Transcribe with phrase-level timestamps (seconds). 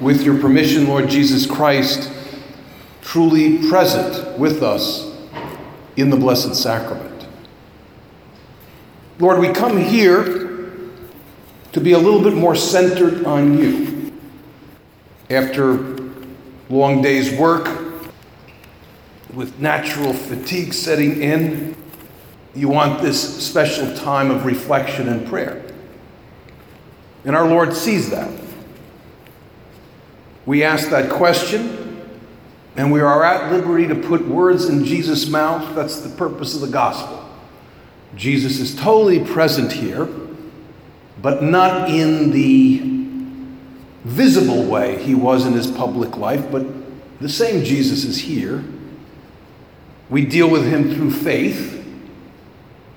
[0.00, 2.10] With your permission, Lord Jesus Christ,
[3.02, 5.14] truly present with us
[5.96, 7.26] in the Blessed Sacrament.
[9.18, 10.58] Lord, we come here
[11.72, 14.12] to be a little bit more centered on you.
[15.28, 15.74] After
[16.70, 17.68] long day's work,
[19.34, 21.76] with natural fatigue setting in,
[22.54, 25.62] you want this special time of reflection and prayer.
[27.24, 28.30] And our Lord sees that.
[30.50, 32.04] We ask that question,
[32.74, 35.76] and we are at liberty to put words in Jesus' mouth.
[35.76, 37.24] That's the purpose of the gospel.
[38.16, 40.08] Jesus is totally present here,
[41.22, 42.80] but not in the
[44.02, 46.66] visible way he was in his public life, but
[47.20, 48.64] the same Jesus is here.
[50.08, 51.80] We deal with him through faith.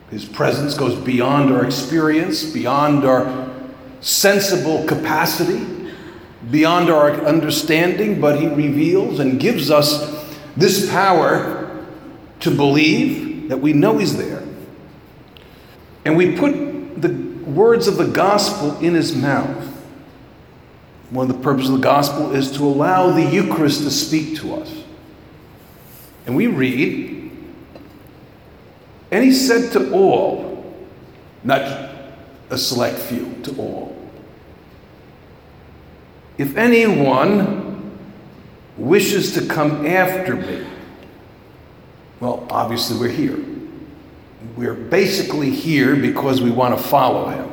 [0.10, 3.48] His presence goes beyond our experience, beyond our
[4.02, 5.83] sensible capacity
[6.52, 11.86] beyond our understanding, but He reveals and gives us this power
[12.42, 14.44] to believe that we know He's there.
[16.06, 17.14] And we put the
[17.46, 19.66] words of the gospel in His mouth.
[21.10, 24.56] One of the purposes of the gospel is to allow the Eucharist to speak to
[24.56, 24.84] us.
[26.26, 27.32] And we read,
[29.12, 30.76] and He said to all,
[31.44, 31.62] not
[32.50, 33.93] a select few, to all.
[36.38, 37.98] If anyone
[38.78, 40.66] wishes to come after me,
[42.20, 43.38] well, obviously we're here.
[44.56, 47.52] We're basically here because we want to follow him.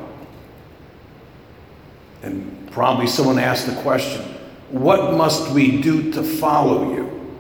[2.23, 4.23] And probably someone asked the question
[4.71, 7.37] what must we do to follow you?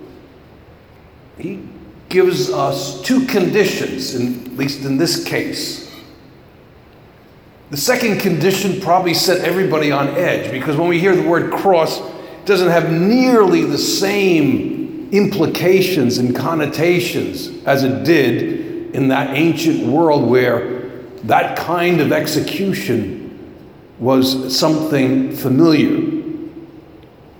[1.38, 1.68] He
[2.08, 5.89] gives us two conditions, in, at least in this case.
[7.70, 12.00] The second condition probably set everybody on edge because when we hear the word cross,
[12.00, 19.86] it doesn't have nearly the same implications and connotations as it did in that ancient
[19.86, 20.88] world where
[21.24, 23.54] that kind of execution
[24.00, 26.18] was something familiar.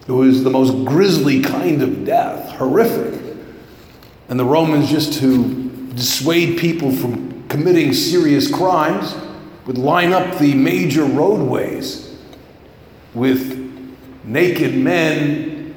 [0.07, 3.21] It was the most grisly kind of death, horrific.
[4.29, 9.13] And the Romans, just to dissuade people from committing serious crimes,
[9.71, 12.19] would line up the major roadways
[13.15, 13.57] with
[14.25, 15.73] naked men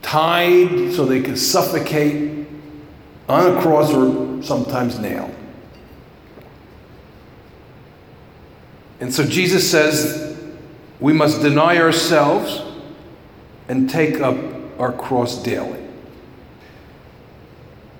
[0.00, 2.46] tied so they could suffocate
[3.28, 5.34] on a cross or sometimes nailed.
[9.00, 10.40] And so Jesus says
[11.00, 12.62] we must deny ourselves
[13.66, 14.36] and take up
[14.78, 15.84] our cross daily.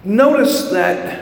[0.05, 1.22] Notice that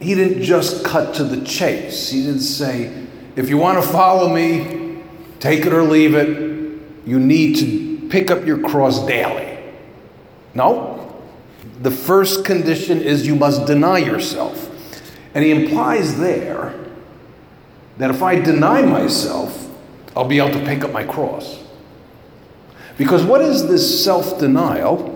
[0.00, 2.10] he didn't just cut to the chase.
[2.10, 5.02] He didn't say, if you want to follow me,
[5.40, 6.28] take it or leave it.
[7.06, 9.58] You need to pick up your cross daily.
[10.54, 11.14] No.
[11.80, 14.70] The first condition is you must deny yourself.
[15.34, 16.74] And he implies there
[17.98, 19.70] that if I deny myself,
[20.16, 21.62] I'll be able to pick up my cross.
[22.96, 25.12] Because what is this self denial?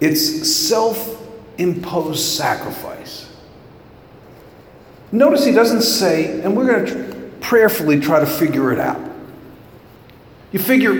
[0.00, 1.22] It's self
[1.58, 3.23] imposed sacrifice.
[5.14, 9.00] Notice he doesn't say, and we're going to prayerfully try to figure it out.
[10.50, 10.92] You figure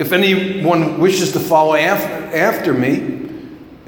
[0.00, 3.30] if anyone wishes to follow after, after me,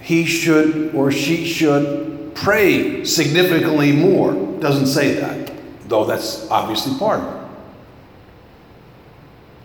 [0.01, 4.35] he should or she should pray significantly more.
[4.61, 5.53] Doesn't say that,
[5.89, 7.51] though that's obviously part of it.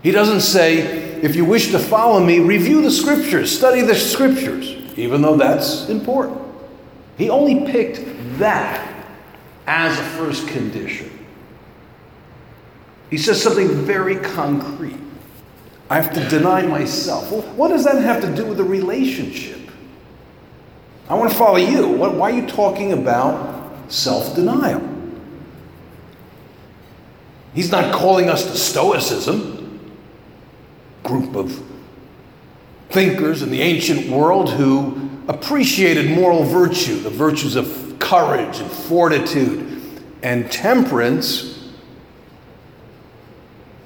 [0.02, 0.80] He doesn't say,
[1.22, 4.68] if you wish to follow me, review the scriptures, study the scriptures,
[4.98, 6.42] even though that's important.
[7.20, 8.02] He only picked
[8.40, 8.95] that
[9.68, 11.12] as a first condition.
[13.10, 14.98] He says something very concrete.
[15.90, 17.32] I have to deny myself.
[17.32, 19.60] Well, what does that have to do with the relationship?
[21.08, 21.88] I want to follow you.
[21.88, 24.82] What, why are you talking about self denial?
[27.54, 29.96] He's not calling us to Stoicism,
[31.04, 31.64] group of
[32.90, 39.82] thinkers in the ancient world who appreciated moral virtue, the virtues of courage and fortitude
[40.24, 41.56] and temperance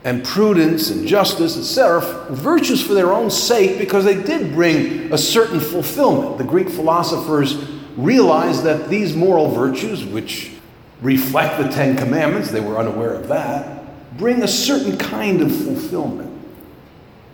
[0.04, 5.18] and prudence and justice, etc., virtues for their own sake because they did bring a
[5.18, 6.38] certain fulfillment.
[6.38, 7.56] The Greek philosophers
[7.98, 10.52] realized that these moral virtues, which
[11.02, 16.30] reflect the Ten Commandments, they were unaware of that, bring a certain kind of fulfillment.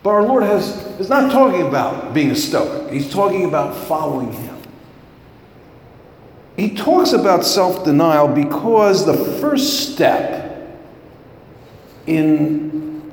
[0.02, 4.32] But our Lord has, is not talking about being a Stoic, He's talking about following
[4.32, 4.45] Him.
[6.58, 10.46] He talks about self denial because the first step
[12.08, 13.12] in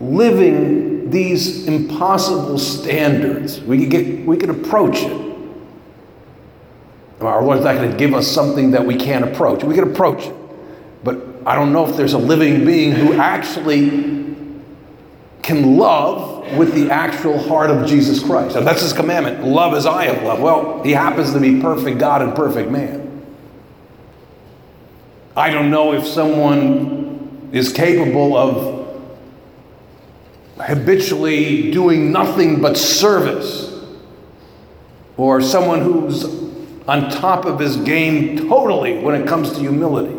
[0.00, 5.30] living these impossible standards, we could, get, we could approach it.
[7.20, 9.62] Our Lord's not going to give us something that we can't approach.
[9.62, 10.34] We can approach it.
[11.04, 13.90] But I don't know if there's a living being who actually
[15.42, 18.56] can love with the actual heart of Jesus Christ.
[18.56, 20.42] And that's his commandment love as I have loved.
[20.42, 23.24] Well, he happens to be perfect God and perfect man.
[25.36, 28.80] I don't know if someone is capable of
[30.58, 33.68] habitually doing nothing but service,
[35.16, 36.24] or someone who's
[36.86, 40.16] on top of his game totally when it comes to humility.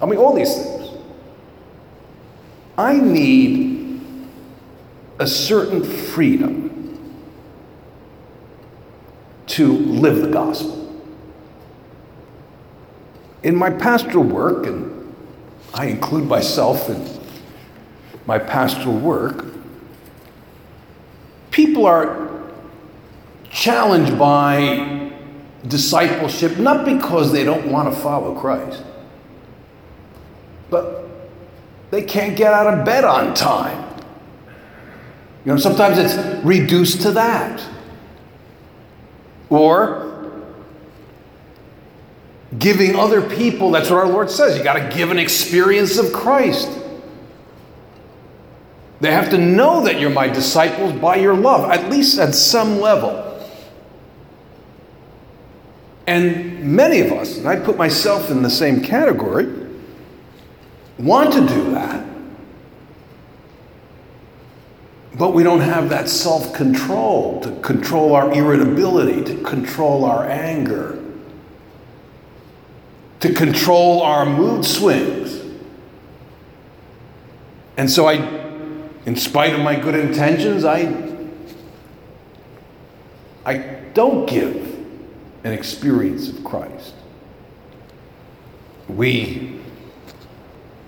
[0.00, 0.90] I mean, all these things.
[2.76, 3.77] I need
[5.18, 6.68] a certain freedom
[9.46, 10.76] to live the gospel.
[13.42, 15.14] In my pastoral work, and
[15.74, 17.18] I include myself in
[18.26, 19.46] my pastoral work,
[21.50, 22.28] people are
[23.50, 25.10] challenged by
[25.66, 28.84] discipleship not because they don't want to follow Christ,
[30.70, 31.04] but
[31.90, 33.87] they can't get out of bed on time.
[35.44, 37.62] You know, sometimes it's reduced to that.
[39.50, 40.08] Or
[42.58, 46.12] giving other people, that's what our Lord says, you got to give an experience of
[46.12, 46.70] Christ.
[49.00, 52.80] They have to know that you're my disciples by your love, at least at some
[52.80, 53.24] level.
[56.06, 59.46] And many of us, and I put myself in the same category,
[60.98, 62.07] want to do that.
[65.18, 71.02] But we don't have that self control to control our irritability, to control our anger,
[73.20, 75.42] to control our mood swings.
[77.76, 78.14] And so I,
[79.06, 81.16] in spite of my good intentions, I,
[83.44, 83.56] I
[83.94, 84.56] don't give
[85.42, 86.94] an experience of Christ.
[88.88, 89.60] We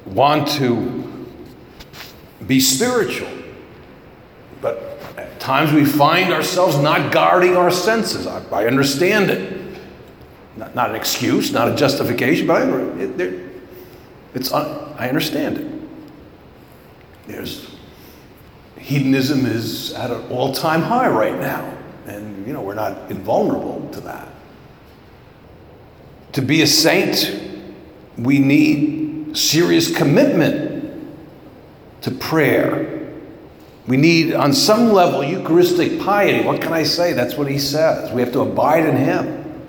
[0.07, 1.27] want to
[2.47, 3.40] be spiritual,
[4.61, 8.27] but at times we find ourselves not guarding our senses.
[8.27, 9.61] I, I understand it.
[10.57, 12.69] Not, not, an excuse, not a justification, but I,
[13.01, 13.51] it,
[14.35, 15.81] it's, uh, I understand it.
[17.27, 17.71] There's
[18.79, 21.73] hedonism is at an all-time high right now,
[22.07, 24.29] and you know we're not invulnerable to that.
[26.33, 27.33] To be a saint,
[28.17, 30.93] we need serious commitment
[32.03, 33.00] to prayer.
[33.91, 36.45] We need, on some level, Eucharistic piety.
[36.47, 37.13] What can I say?
[37.13, 38.13] That's what he says.
[38.13, 39.67] We have to abide in him.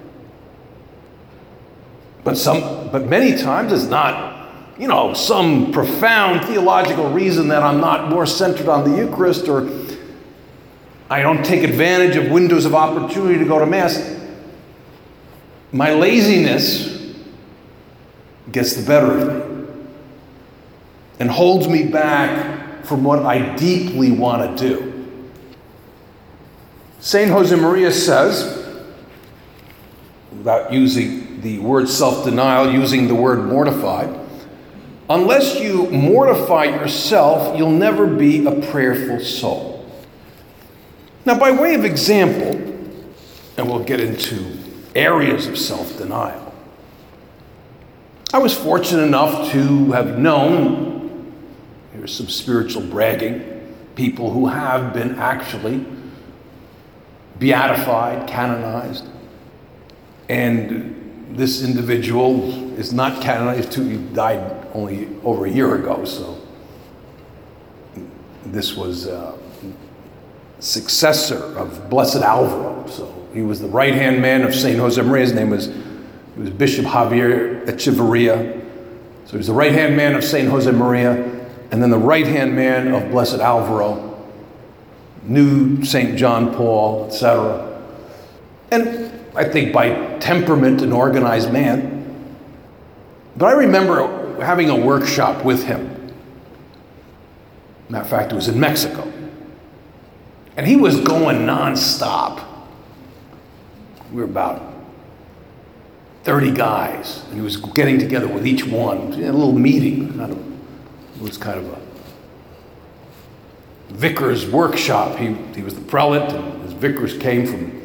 [2.23, 4.47] But some but many times it's not,
[4.77, 9.67] you know, some profound theological reason that I'm not more centered on the Eucharist or
[11.09, 14.19] I don't take advantage of windows of opportunity to go to Mass.
[15.71, 17.15] My laziness
[18.51, 19.73] gets the better of me
[21.19, 25.09] and holds me back from what I deeply want to do.
[26.99, 27.31] St.
[27.31, 28.57] Josemaria says,
[30.31, 34.17] without using the word self denial, using the word mortified,
[35.09, 39.71] unless you mortify yourself, you'll never be a prayerful soul.
[41.25, 42.59] Now, by way of example,
[43.57, 44.57] and we'll get into
[44.95, 46.53] areas of self denial.
[48.33, 50.90] I was fortunate enough to have known,
[52.01, 55.85] here's some spiritual bragging, people who have been actually
[57.37, 59.05] beatified, canonized.
[60.27, 66.41] And this individual is not canonized, he died only over a year ago, so
[68.47, 69.37] this was a
[70.57, 72.87] successor of Blessed Alvaro.
[72.87, 74.79] So he was the right hand man of St.
[74.79, 75.21] Josemaria.
[75.21, 78.59] His name was, he was Bishop Javier Echeverria.
[79.25, 80.49] So he was the right hand man of St.
[80.49, 81.40] Josemaria,
[81.71, 84.09] and then the right hand man of Blessed Alvaro,
[85.23, 86.17] knew St.
[86.17, 87.81] John Paul, etc.
[88.71, 92.35] And I think by temperament, an organized man.
[93.37, 96.13] But I remember having a workshop with him.
[97.89, 99.11] Matter of fact, it was in Mexico.
[100.57, 102.45] And he was going nonstop.
[104.11, 104.73] We were about
[106.23, 109.13] 30 guys, and he was getting together with each one.
[109.13, 110.50] a little meeting.
[111.21, 111.79] It was kind of a
[113.93, 115.19] vicar's workshop.
[115.19, 117.83] He, he was the prelate, and his vicars came from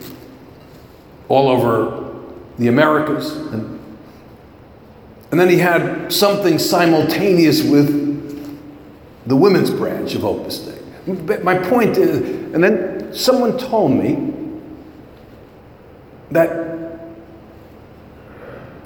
[1.28, 2.14] all over
[2.58, 3.36] the Americas.
[3.36, 3.78] And,
[5.30, 8.06] and then he had something simultaneous with
[9.26, 10.78] the women's branch of Opus Dei.
[11.12, 14.32] But my point is, and then someone told me
[16.30, 17.10] that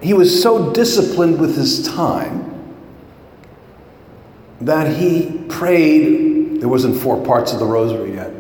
[0.03, 2.50] he was so disciplined with his time
[4.61, 6.61] that he prayed.
[6.61, 8.31] There wasn't four parts of the rosary yet.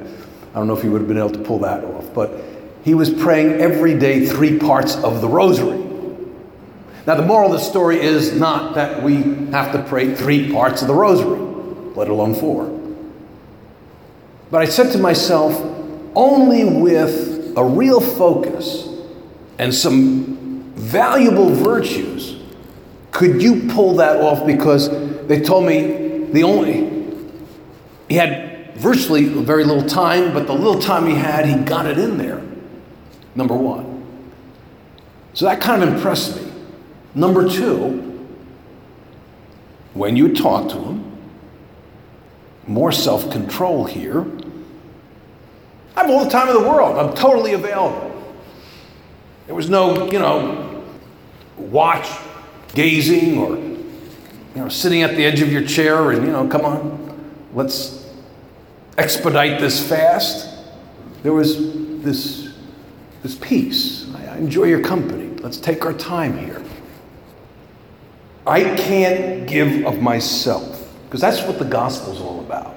[0.54, 2.32] I don't know if he would have been able to pull that off, but
[2.84, 5.78] he was praying every day three parts of the rosary.
[7.06, 9.22] Now, the moral of the story is not that we
[9.52, 11.40] have to pray three parts of the rosary,
[11.94, 12.76] let alone four.
[14.50, 15.58] But I said to myself,
[16.14, 18.88] only with a real focus
[19.58, 22.40] and some valuable virtues
[23.12, 24.88] could you pull that off because
[25.26, 27.06] they told me the only,
[28.08, 31.98] he had virtually very little time, but the little time he had, he got it
[31.98, 32.42] in there.
[33.34, 33.90] Number one.
[35.34, 36.50] So that kind of impressed me.
[37.14, 38.28] Number two,
[39.94, 41.18] when you talk to him,
[42.66, 44.24] more self control here.
[45.96, 46.96] I have all the time in the world.
[46.96, 48.06] I'm totally available.
[49.46, 50.84] There was no, you know,
[51.56, 52.08] watch
[52.74, 53.56] gazing or,
[54.54, 58.08] you know, sitting at the edge of your chair and, you know, come on, let's
[58.98, 60.48] expedite this fast.
[61.22, 61.56] There was
[62.02, 62.54] this,
[63.22, 64.12] this peace.
[64.14, 65.36] I enjoy your company.
[65.40, 66.62] Let's take our time here.
[68.46, 72.76] I can't give of myself because that's what the gospel's all about.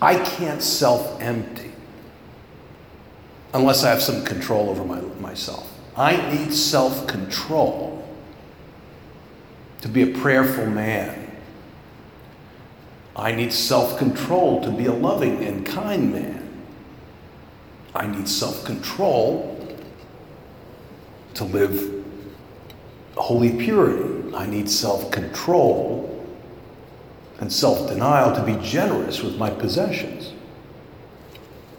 [0.00, 1.72] I can't self empty
[3.52, 5.72] unless I have some control over my, myself.
[5.96, 7.97] I need self control
[9.80, 11.30] to be a prayerful man.
[13.16, 16.64] I need self control to be a loving and kind man.
[17.94, 19.54] I need self control
[21.34, 22.04] to live
[23.16, 24.34] holy purity.
[24.34, 26.26] I need self control
[27.40, 30.32] and self denial to be generous with my possessions.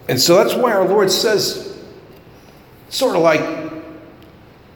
[0.09, 1.77] And so that's why our Lord says,
[2.89, 3.41] sort of like,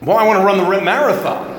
[0.01, 1.52] well, I want to run the marathon.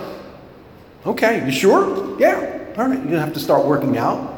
[1.07, 2.19] Okay, you sure?
[2.19, 2.65] Yeah.
[2.77, 4.35] All right, you have to start working out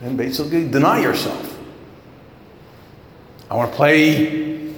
[0.00, 1.58] and basically deny yourself.
[3.50, 4.70] I want to play,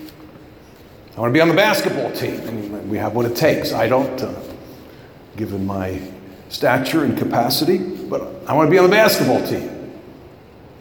[1.17, 2.45] I want to be on the basketball team.
[2.47, 3.73] Mean, we have what it takes.
[3.73, 4.35] I don't, uh,
[5.37, 6.01] given my
[6.49, 10.01] stature and capacity, but I want to be on the basketball team.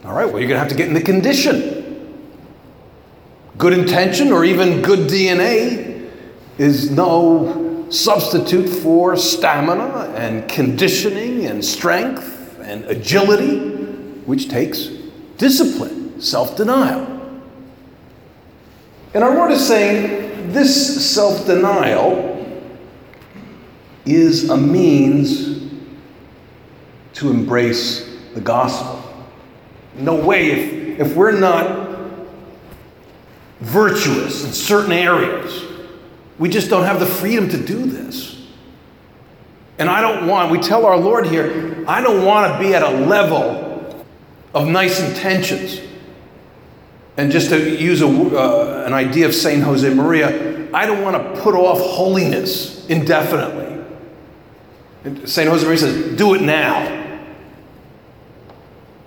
[0.04, 1.78] All right, well, you're going to have to get in the condition.
[3.56, 6.10] Good intention or even good DNA
[6.58, 7.61] is no
[7.92, 13.58] substitute for stamina and conditioning and strength and agility,
[14.24, 14.88] which takes
[15.36, 17.06] discipline, self denial.
[19.14, 22.30] And our Lord is saying this self denial
[24.06, 25.70] is a means
[27.14, 29.00] to embrace the gospel.
[29.94, 31.90] No way, if, if we're not
[33.60, 35.71] virtuous in certain areas,
[36.42, 38.36] we just don't have the freedom to do this.
[39.78, 42.82] And I don't want, we tell our Lord here, I don't want to be at
[42.82, 44.04] a level
[44.52, 45.80] of nice intentions.
[47.16, 49.62] And just to use a, uh, an idea of St.
[49.62, 53.84] Jose Maria, I don't want to put off holiness indefinitely.
[55.24, 55.48] St.
[55.48, 57.20] Jose Maria says, do it now.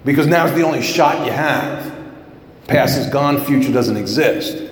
[0.06, 1.94] Because now is the only shot you have.
[2.68, 4.72] Past is gone, future doesn't exist.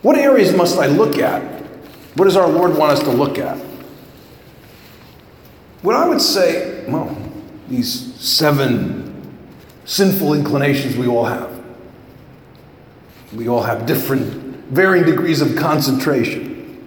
[0.00, 1.51] What areas must I look at?
[2.14, 3.56] What does our Lord want us to look at?
[5.82, 7.16] What I would say, well,
[7.68, 9.12] these seven
[9.84, 11.50] sinful inclinations we all have.
[13.34, 14.24] We all have different,
[14.66, 16.86] varying degrees of concentration.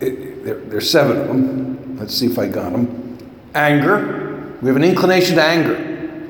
[0.00, 1.98] It, there, there's seven of them.
[1.98, 3.18] Let's see if I got them.
[3.54, 6.28] Anger, we have an inclination to anger.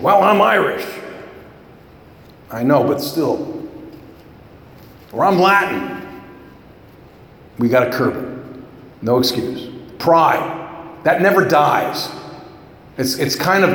[0.00, 0.86] Well, I'm Irish.
[2.50, 3.59] I know, but still.
[5.12, 6.22] Or I'm Latin.
[7.58, 8.62] We got to curb it.
[9.02, 9.68] No excuse.
[9.98, 10.98] Pride.
[11.04, 12.08] That never dies.
[12.96, 13.70] It's, it's kind of,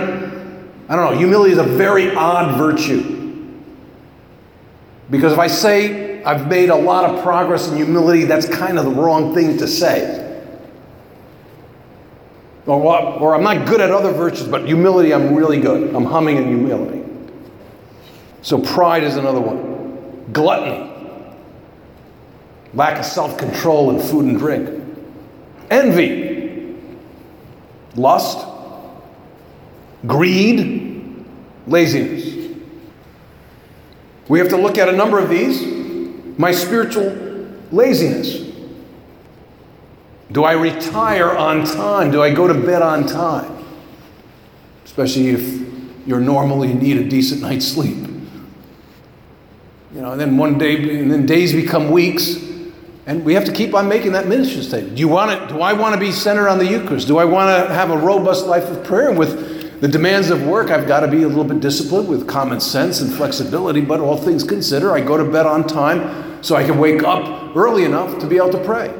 [0.89, 3.13] I don't know, humility is a very odd virtue.
[5.09, 8.85] Because if I say I've made a lot of progress in humility, that's kind of
[8.85, 10.21] the wrong thing to say.
[12.65, 15.93] Or, or I'm not good at other virtues, but humility, I'm really good.
[15.95, 17.03] I'm humming in humility.
[18.41, 20.31] So pride is another one.
[20.31, 20.94] Gluttony.
[22.75, 24.83] Lack of self control in food and drink.
[25.71, 26.77] Envy.
[27.95, 28.45] Lust.
[30.05, 31.25] Greed.
[31.65, 32.35] Laziness.
[34.27, 35.61] We have to look at a number of these.
[36.37, 37.15] My spiritual
[37.71, 38.43] laziness.
[40.31, 42.11] Do I retire on time?
[42.11, 43.63] Do I go to bed on time?
[44.83, 45.65] Especially if
[46.05, 47.97] you're normally need a decent night's sleep.
[49.93, 52.44] You know, and then one day, and then days become weeks,
[53.05, 54.95] and we have to keep on making that ministry statement.
[54.95, 55.49] Do you want it?
[55.49, 57.07] Do I want to be centered on the Eucharist?
[57.07, 59.09] Do I want to have a robust life of prayer?
[59.09, 62.27] And with the demands of work, I've got to be a little bit disciplined with
[62.27, 63.81] common sense and flexibility.
[63.81, 67.55] But all things considered, I go to bed on time so I can wake up
[67.55, 68.93] early enough to be able to pray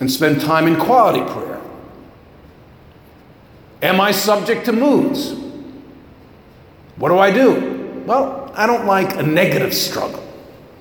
[0.00, 1.60] and spend time in quality prayer?
[3.82, 5.34] Am I subject to moods?
[6.96, 8.02] What do I do?
[8.06, 10.25] Well, I don't like a negative struggle.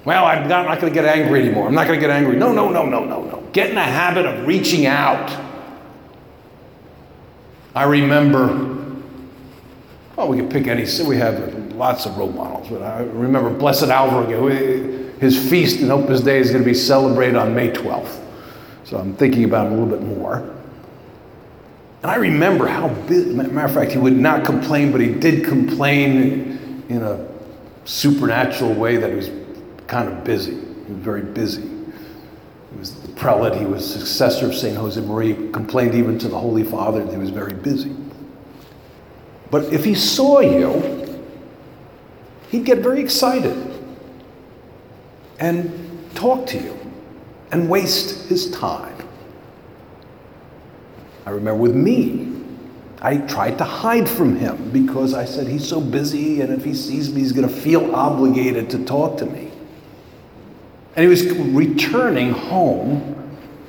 [0.06, 1.68] Well, I'm not, not going to get angry anymore.
[1.68, 2.38] I'm not going to get angry.
[2.38, 3.44] No, no, no, no, no, no.
[3.54, 5.32] Get in the habit of reaching out.
[7.74, 8.48] I remember,
[10.16, 13.86] well, we could pick any, we have lots of role models, but I remember Blessed
[13.86, 14.48] Alvaro,
[15.20, 18.22] his feast in Opus Dei is going to be celebrated on May 12th.
[18.86, 20.38] So I'm thinking about him a little bit more.
[22.04, 26.84] And I remember how matter of fact, he would not complain, but he did complain
[26.88, 27.28] in a
[27.86, 29.30] supernatural way that he was
[29.88, 30.54] kind of busy.
[30.54, 31.62] He was very busy.
[31.62, 34.78] He was the prelate, he was successor of St.
[34.78, 37.96] Josemaria, complained even to the Holy Father that he was very busy.
[39.52, 41.22] But if he saw you,
[42.50, 43.56] he'd get very excited
[45.40, 45.72] and
[46.16, 46.78] talk to you
[47.52, 48.96] and waste his time.
[51.26, 52.34] I remember with me,
[53.02, 56.74] I tried to hide from him because I said he's so busy, and if he
[56.74, 59.52] sees me, he's going to feel obligated to talk to me.
[60.96, 63.12] And he was returning home.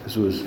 [0.05, 0.45] This was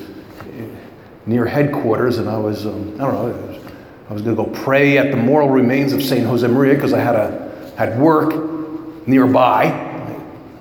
[1.26, 3.62] near headquarters, and I was, um, I don't know,
[4.10, 6.26] I was, going to go pray at the moral remains of St.
[6.26, 9.66] Josemaria because I had, a, had work nearby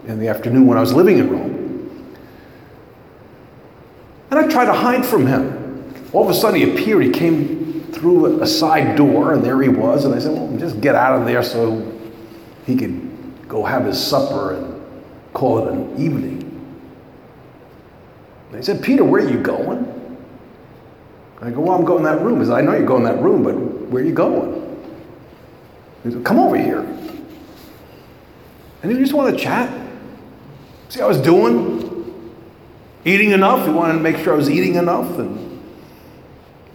[0.07, 2.19] in the afternoon when I was living in Rome.
[4.31, 5.95] And I tried to hide from him.
[6.13, 7.05] All of a sudden, he appeared.
[7.05, 10.05] He came through a side door, and there he was.
[10.05, 11.99] And I said, Well, just get out of there so
[12.67, 14.68] he could go have his supper and
[15.39, 16.43] call it an evening.
[18.49, 19.95] And he said, Peter, where are you going?
[21.41, 22.41] I go, Well, I'm going in that room.
[22.41, 24.65] He said, I know you're going in that room, but where are you going?
[26.03, 26.81] He said, Come over here.
[28.83, 29.71] And he just want to chat.
[30.89, 32.35] See how I was doing?
[33.05, 33.65] Eating enough?
[33.65, 35.19] He wanted to make sure I was eating enough.
[35.19, 35.63] And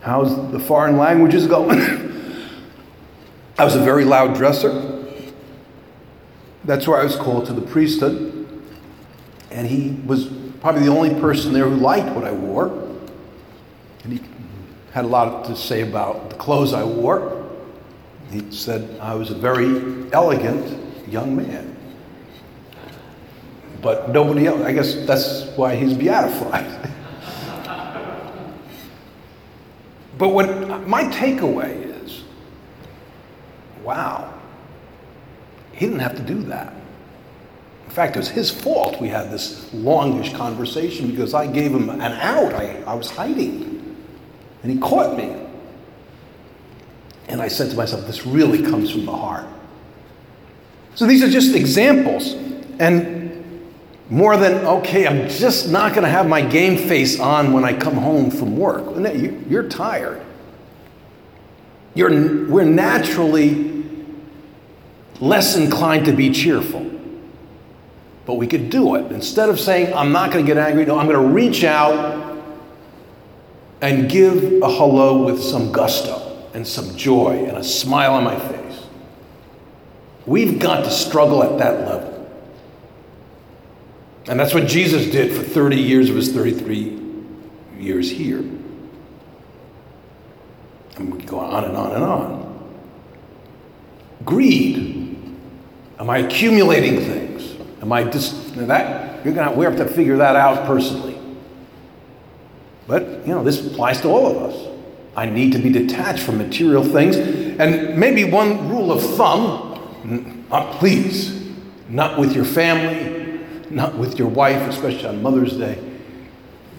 [0.02, 1.80] how's the foreign languages going?
[3.58, 5.04] I was a very loud dresser.
[6.64, 8.33] That's where I was called to the priesthood.
[9.54, 10.28] And he was
[10.60, 12.68] probably the only person there who liked what I wore.
[14.04, 14.22] And he
[14.92, 17.50] had a lot to say about the clothes I wore.
[18.32, 21.74] He said I was a very elegant young man
[23.84, 24.62] but nobody else.
[24.62, 26.66] I guess that's why he's beatified.
[30.18, 32.24] but what my takeaway is
[33.84, 34.34] wow,
[35.74, 36.74] he didn't have to do that.
[37.94, 41.92] In fact, it was his fault we had this longish conversation because I gave him
[41.92, 42.52] an out.
[42.52, 43.96] I, I was hiding.
[44.64, 45.32] And he caught me.
[47.28, 49.46] And I said to myself, this really comes from the heart.
[50.96, 52.34] So these are just examples.
[52.80, 53.72] And
[54.10, 57.78] more than, okay, I'm just not going to have my game face on when I
[57.78, 58.86] come home from work.
[59.48, 60.26] You're tired.
[61.94, 63.86] You're, we're naturally
[65.20, 66.90] less inclined to be cheerful.
[68.26, 69.12] But we could do it.
[69.12, 72.24] Instead of saying, I'm not going to get angry, no, I'm going to reach out
[73.82, 78.40] and give a hello with some gusto and some joy and a smile on my
[78.40, 78.82] face.
[80.26, 82.14] We've got to struggle at that level.
[84.28, 86.98] And that's what Jesus did for 30 years of his 33
[87.78, 88.40] years here.
[90.96, 92.70] And we go on and on and on.
[94.24, 95.18] Greed.
[96.00, 97.23] Am I accumulating things?
[97.84, 101.18] Am I just that you're gonna we have to figure that out personally.
[102.88, 104.70] But you know, this applies to all of us.
[105.18, 107.18] I need to be detached from material things.
[107.18, 111.46] And maybe one rule of thumb, uh, please,
[111.90, 115.78] not with your family, not with your wife, especially on Mother's Day.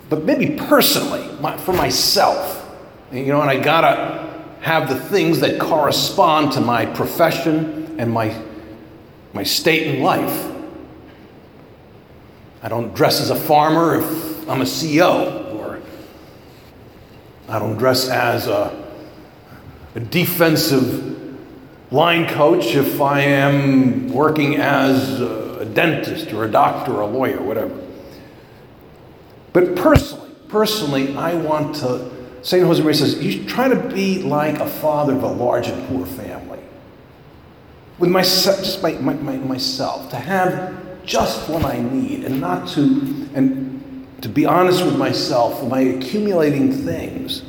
[0.09, 2.63] but maybe personally, my, for myself.
[3.13, 8.35] You know, and I gotta have the things that correspond to my profession and my,
[9.35, 10.54] my state in life.
[12.65, 15.83] I don't dress as a farmer if I'm a CEO, or
[17.47, 18.75] I don't dress as a,
[19.95, 21.13] a defensive
[21.93, 27.43] line coach if I am working as a dentist or a doctor or a lawyer,
[27.43, 27.79] whatever.
[29.53, 32.65] But personally, personally, I want to, St.
[32.65, 36.61] Josemaria says, you try to be like a father of a large and poor family.
[37.99, 42.69] With myself, just my, my, my, myself, to have just what I need and not
[42.71, 42.83] to,
[43.35, 47.43] and to be honest with myself, am I accumulating things?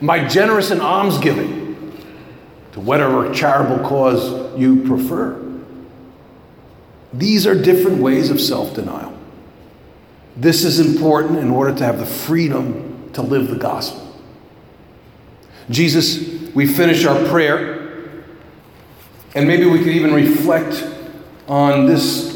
[0.00, 1.66] Am I generous in almsgiving?
[2.76, 5.42] to whatever charitable cause you prefer.
[7.14, 9.16] These are different ways of self denial.
[10.36, 14.02] This is important in order to have the freedom to live the gospel.
[15.70, 18.24] Jesus, we finish our prayer,
[19.34, 20.86] and maybe we could even reflect
[21.48, 22.35] on this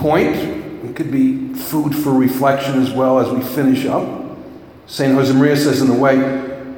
[0.00, 0.36] point.
[0.84, 4.36] It could be food for reflection as well as we finish up.
[4.86, 5.14] St.
[5.16, 6.16] Josemaria says in the way,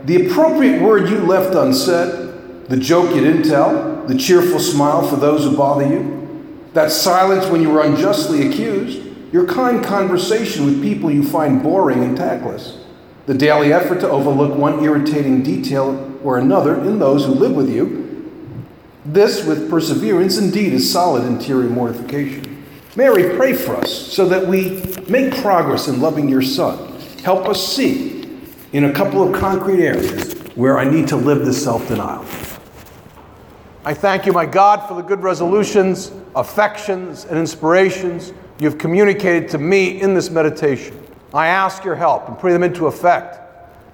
[0.05, 2.23] the appropriate word you left unsaid
[2.73, 7.45] the joke you didn't tell, the cheerful smile for those who bother you, that silence
[7.47, 12.79] when you were unjustly accused, your kind conversation with people you find boring and tactless,
[13.27, 17.69] the daily effort to overlook one irritating detail or another in those who live with
[17.69, 18.31] you.
[19.05, 22.52] This, with perseverance, indeed is solid interior mortification.
[22.95, 26.93] Mary, pray for us so that we make progress in loving your Son.
[27.25, 28.39] Help us see
[28.75, 32.23] in a couple of concrete areas where I need to live this self denial.
[33.85, 39.59] I thank you, my God, for the good resolutions, affections, and inspirations you've communicated to
[39.59, 40.97] me in this meditation.
[41.33, 43.39] I ask your help and put them into effect.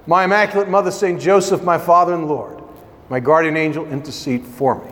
[0.07, 1.19] My Immaculate Mother, St.
[1.21, 2.61] Joseph, my Father and Lord,
[3.09, 4.91] my guardian angel, intercede for me.